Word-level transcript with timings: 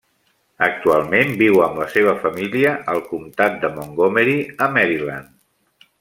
Actualment 0.67 1.33
viu 1.41 1.59
amb 1.65 1.81
la 1.81 1.85
seva 1.97 2.15
família 2.23 2.71
al 2.93 3.03
Comtat 3.13 3.59
de 3.65 3.69
Montgomery, 3.77 4.37
a 4.67 4.71
Maryland. 4.79 5.89